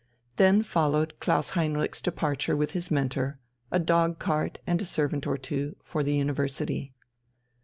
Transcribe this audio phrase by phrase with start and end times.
[0.37, 3.37] Then followed Klaus Heinrich's departure with his mentor,
[3.69, 6.95] a dogcart and a servant or two, for the university.